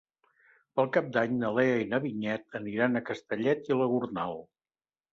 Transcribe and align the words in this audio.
Per 0.79 0.85
Cap 0.95 1.11
d'Any 1.17 1.35
na 1.43 1.51
Lea 1.59 1.77
i 1.83 1.87
na 1.93 2.01
Vinyet 2.07 2.59
aniran 2.63 2.97
a 2.97 3.05
Castellet 3.13 3.73
i 3.75 3.81
la 3.83 3.93
Gornal. 3.97 4.39